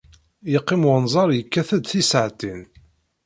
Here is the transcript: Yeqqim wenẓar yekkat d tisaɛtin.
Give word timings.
Yeqqim 0.51 0.83
wenẓar 0.87 1.29
yekkat 1.37 1.69
d 1.81 1.83
tisaɛtin. 1.89 2.61